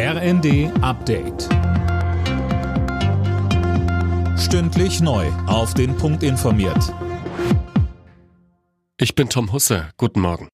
RND 0.00 0.70
Update. 0.80 1.48
Stündlich 4.38 5.00
neu. 5.00 5.26
Auf 5.48 5.74
den 5.74 5.96
Punkt 5.96 6.22
informiert. 6.22 6.94
Ich 8.96 9.16
bin 9.16 9.28
Tom 9.28 9.52
Husse. 9.52 9.90
Guten 9.96 10.20
Morgen. 10.20 10.46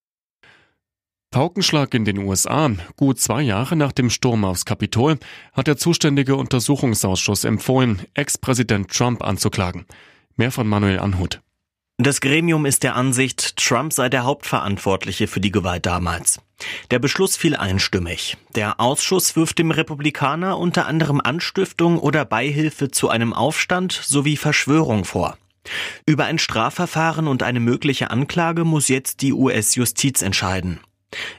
Paukenschlag 1.31 1.93
in 1.93 2.07
den 2.07 2.21
USA. 2.21 2.71
Gut 2.97 3.21
zwei 3.21 3.43
Jahre 3.43 3.77
nach 3.77 3.93
dem 3.93 4.09
Sturm 4.09 4.47
aufs 4.47 4.65
Kapitol 4.65 5.19
hat 5.53 5.67
der 5.67 5.77
zuständige 5.77 6.37
Untersuchungsausschuss 6.37 7.45
empfohlen, 7.45 8.01
Ex-Präsident 8.15 8.91
Trump 8.91 9.23
anzuklagen. 9.23 9.85
Mehr 10.37 10.53
von 10.53 10.67
Manuel 10.67 10.99
Anhut. 11.01 11.44
Das 11.97 12.21
Gremium 12.21 12.67
ist 12.67 12.83
der 12.83 12.97
Ansicht, 12.97 13.57
Trump 13.57 13.93
sei 13.93 14.09
der 14.09 14.25
Hauptverantwortliche 14.25 15.29
für 15.29 15.41
die 15.41 15.53
Gewalt 15.53 15.87
damals. 15.87 16.41
Der 16.91 16.99
Beschluss 16.99 17.37
fiel 17.37 17.55
einstimmig. 17.55 18.37
Der 18.57 18.81
Ausschuss 18.81 19.37
wirft 19.37 19.61
dem 19.61 19.71
Republikaner 19.71 20.59
unter 20.59 20.87
anderem 20.87 21.21
Anstiftung 21.21 22.01
oder 22.01 22.25
Beihilfe 22.25 22.91
zu 22.91 23.11
einem 23.11 23.33
Aufstand 23.33 23.93
sowie 23.93 24.37
Verschwörung 24.37 25.05
vor. 25.05 25.39
Über 26.05 26.25
ein 26.25 26.39
Strafverfahren 26.39 27.29
und 27.29 27.45
eine 27.45 27.61
mögliche 27.61 28.11
Anklage 28.11 28.65
muss 28.65 28.89
jetzt 28.89 29.23
die 29.23 29.33
US-Justiz 29.33 30.21
entscheiden. 30.21 30.81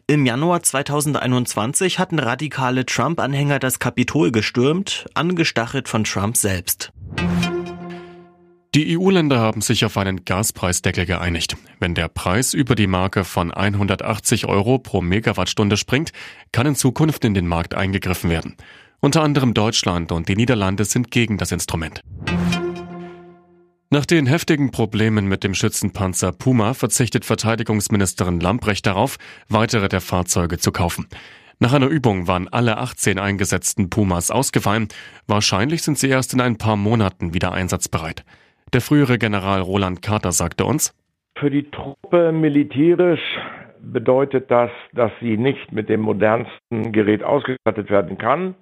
Im 0.08 0.26
Januar 0.26 0.64
2021 0.64 2.00
hatten 2.00 2.18
radikale 2.18 2.86
Trump-Anhänger 2.86 3.60
das 3.60 3.80
Kapitol 3.80 4.32
gestürmt, 4.32 5.06
angestachelt 5.16 5.90
von 5.90 6.06
Trump 6.06 6.38
selbst. 6.38 6.94
Die 8.76 9.00
EU-Länder 9.00 9.40
haben 9.40 9.62
sich 9.62 9.86
auf 9.86 9.96
einen 9.96 10.26
Gaspreisdeckel 10.26 11.06
geeinigt. 11.06 11.56
Wenn 11.80 11.96
der 11.96 12.10
Preis 12.10 12.54
über 12.54 12.76
die 12.76 12.88
Marke 12.88 13.24
von 13.24 13.54
180 13.54 14.48
Euro 14.48 14.80
pro 14.80 15.00
Megawattstunde 15.00 15.78
springt, 15.78 16.12
kann 16.52 16.68
in 16.68 16.76
Zukunft 16.76 17.24
in 17.24 17.34
den 17.34 17.48
Markt 17.48 17.74
eingegriffen 17.74 18.30
werden. 18.30 18.58
Unter 19.00 19.24
anderem 19.24 19.54
Deutschland 19.54 20.12
und 20.12 20.28
die 20.28 20.36
Niederlande 20.36 20.84
sind 20.84 21.10
gegen 21.10 21.38
das 21.38 21.54
Instrument. 21.54 22.02
Nach 23.92 24.06
den 24.06 24.26
heftigen 24.28 24.72
Problemen 24.72 25.30
mit 25.30 25.46
dem 25.46 25.54
Schützenpanzer 25.54 26.34
Puma 26.34 26.74
verzichtet 26.74 27.24
Verteidigungsministerin 27.24 28.42
Lamprecht 28.42 28.86
darauf, 28.86 29.16
weitere 29.48 29.88
der 29.88 30.02
Fahrzeuge 30.02 30.58
zu 30.58 30.74
kaufen. 30.74 31.08
Nach 31.60 31.72
einer 31.72 31.88
Übung 31.88 32.28
waren 32.28 32.50
alle 32.50 32.78
18 32.78 33.20
eingesetzten 33.20 33.90
Pumas 33.90 34.32
ausgefallen. 34.32 34.90
Wahrscheinlich 35.28 35.82
sind 35.82 35.98
sie 35.98 36.10
erst 36.10 36.34
in 36.34 36.42
ein 36.42 36.58
paar 36.58 36.76
Monaten 36.76 37.34
wieder 37.34 37.54
einsatzbereit. 37.54 38.26
Der 38.76 38.82
frühere 38.82 39.18
General 39.18 39.62
Roland 39.62 40.02
Carter 40.02 40.34
sagte 40.34 40.66
uns, 40.66 40.94
Für 41.40 41.50
die 41.50 41.72
Truppe 41.72 42.34
militärisch 42.34 43.22
bedeutet 43.80 44.52
das, 44.52 44.70
dass 44.92 45.14
sie 45.22 45.38
nicht 45.38 45.72
mit 45.72 45.88
dem 45.88 46.02
modernsten 46.02 46.92
Gerät 46.92 47.24
ausgestattet 47.24 47.90
werden 47.90 48.18
kann, 48.18 48.54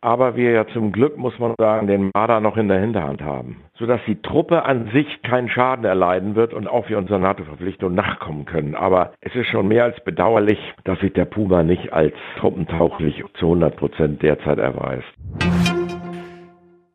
aber 0.00 0.34
wir 0.34 0.50
ja 0.50 0.66
zum 0.66 0.90
Glück, 0.90 1.16
muss 1.16 1.38
man 1.38 1.54
sagen, 1.58 1.86
den 1.86 2.10
Marder 2.12 2.40
noch 2.40 2.56
in 2.56 2.66
der 2.66 2.80
Hinterhand 2.80 3.22
haben, 3.22 3.62
sodass 3.78 4.00
die 4.04 4.20
Truppe 4.20 4.64
an 4.64 4.90
sich 4.92 5.22
keinen 5.22 5.48
Schaden 5.48 5.84
erleiden 5.84 6.34
wird 6.34 6.54
und 6.54 6.66
auch 6.66 6.88
wir 6.88 6.98
unserer 6.98 7.20
NATO-Verpflichtung 7.20 7.94
nachkommen 7.94 8.46
können. 8.46 8.74
Aber 8.74 9.12
es 9.20 9.32
ist 9.36 9.46
schon 9.46 9.68
mehr 9.68 9.84
als 9.84 10.02
bedauerlich, 10.02 10.58
dass 10.82 10.98
sich 10.98 11.12
der 11.12 11.26
Puma 11.26 11.62
nicht 11.62 11.92
als 11.92 12.14
truppentauglich 12.40 13.22
zu 13.34 13.46
100 13.46 13.76
Prozent 13.76 14.22
derzeit 14.22 14.58
erweist. 14.58 15.06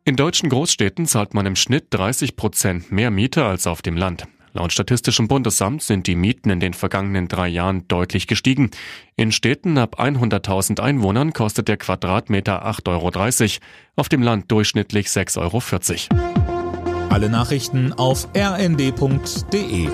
In 0.08 0.16
deutschen 0.16 0.48
Großstädten 0.48 1.04
zahlt 1.04 1.34
man 1.34 1.44
im 1.44 1.54
Schnitt 1.54 1.88
30 1.90 2.34
Prozent 2.34 2.90
mehr 2.90 3.10
Miete 3.10 3.44
als 3.44 3.66
auf 3.66 3.82
dem 3.82 3.94
Land. 3.94 4.24
Laut 4.54 4.72
Statistischem 4.72 5.28
Bundesamt 5.28 5.82
sind 5.82 6.06
die 6.06 6.14
Mieten 6.14 6.48
in 6.48 6.60
den 6.60 6.72
vergangenen 6.72 7.28
drei 7.28 7.46
Jahren 7.46 7.86
deutlich 7.88 8.26
gestiegen. 8.26 8.70
In 9.16 9.32
Städten 9.32 9.76
ab 9.76 10.00
100.000 10.00 10.80
Einwohnern 10.80 11.34
kostet 11.34 11.68
der 11.68 11.76
Quadratmeter 11.76 12.64
8,30 12.64 12.88
Euro, 12.88 13.64
auf 13.96 14.08
dem 14.08 14.22
Land 14.22 14.50
durchschnittlich 14.50 15.08
6,40 15.08 16.10
Euro. 16.10 17.10
Alle 17.10 17.28
Nachrichten 17.28 17.92
auf 17.92 18.28
rnd.de 18.34 19.90